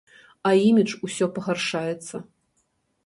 [0.51, 2.15] А імідж усё пагаршаецца.